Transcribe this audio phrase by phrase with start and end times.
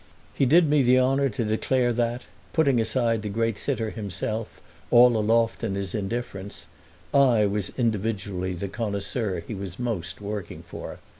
[0.33, 5.15] He did me the honour to declare that, putting aside the great sitter himself, all
[5.15, 6.65] aloft in his indifference,
[7.13, 10.97] I was individually the connoisseur he was most working for.